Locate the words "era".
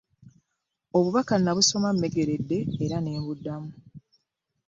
2.83-2.97